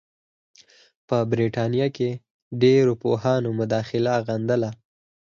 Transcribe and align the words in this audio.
په 1.07 1.17
برټانیه 1.29 1.87
کې 1.97 2.09
ډېرو 2.61 2.93
پوهانو 3.01 3.49
مداخله 3.59 4.13
غندله. 4.27 4.69